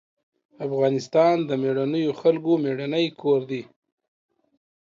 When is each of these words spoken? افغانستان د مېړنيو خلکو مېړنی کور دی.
افغانستان 0.67 1.35
د 1.49 1.51
مېړنيو 1.61 2.11
خلکو 2.21 2.51
مېړنی 2.63 3.05
کور 3.21 3.41
دی. 3.49 3.63